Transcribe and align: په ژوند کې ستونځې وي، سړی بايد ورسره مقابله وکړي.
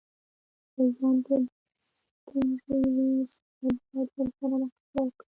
په 0.73 0.81
ژوند 0.95 1.19
کې 1.25 1.35
ستونځې 1.99 2.77
وي، 2.95 3.11
سړی 3.33 3.71
بايد 3.87 4.09
ورسره 4.17 4.25
مقابله 4.51 5.05
وکړي. 5.05 5.27